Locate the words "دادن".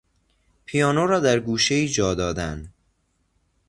2.15-2.73